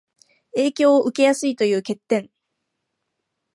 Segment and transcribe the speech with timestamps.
[0.55, 2.31] 影響を受けやすいという欠点